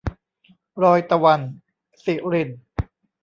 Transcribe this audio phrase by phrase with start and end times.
[0.83, 1.41] รอยตะวัน-
[2.03, 2.49] สิริณ